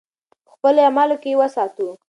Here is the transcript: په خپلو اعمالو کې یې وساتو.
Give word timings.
په 0.45 0.49
خپلو 0.55 0.79
اعمالو 0.85 1.15
کې 1.21 1.29
یې 1.31 1.39
وساتو. 1.41 1.87